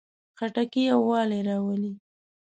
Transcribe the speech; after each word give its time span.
خټکی 0.37 0.81
یووالی 0.89 1.39
راولي. 1.47 1.93